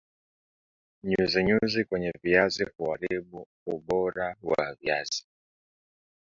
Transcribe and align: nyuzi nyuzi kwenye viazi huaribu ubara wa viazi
nyuzi 1.07 1.39
nyuzi 1.47 1.83
kwenye 1.85 2.11
viazi 2.23 2.63
huaribu 2.77 3.47
ubara 3.65 4.27
wa 4.41 4.75
viazi 4.81 5.25